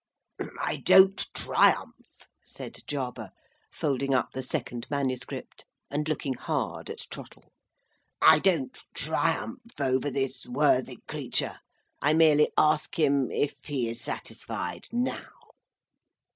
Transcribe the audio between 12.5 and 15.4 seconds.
ask him if he is satisfied now?"